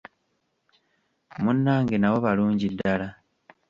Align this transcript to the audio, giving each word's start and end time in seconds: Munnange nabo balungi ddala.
Munnange 1.41 1.95
nabo 1.97 2.17
balungi 2.25 2.67
ddala. 2.73 3.07